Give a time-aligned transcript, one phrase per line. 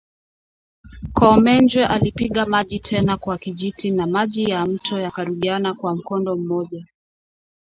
[1.13, 6.85] Koomenjwe alipiga maji tena kwa kijiti na maji ya mto yakarudiana kwa mkondo mmoja